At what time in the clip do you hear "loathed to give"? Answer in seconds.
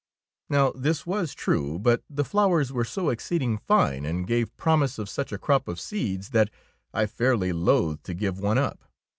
7.53-8.39